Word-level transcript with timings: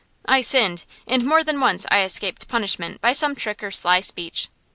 I 0.25 0.41
sinned, 0.41 0.85
and 1.05 1.23
more 1.23 1.43
than 1.43 1.59
once 1.59 1.85
I 1.91 2.01
escaped 2.01 2.47
punishment 2.47 3.01
by 3.01 3.13
some 3.13 3.35
trick 3.35 3.61
or 3.61 3.69
sly 3.69 3.99
speech. 3.99 4.49